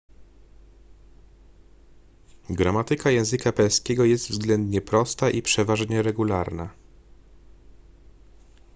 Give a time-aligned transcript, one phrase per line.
[2.49, 6.69] gramatyka języka perskiego jest względnie prosta i przeważnie regularna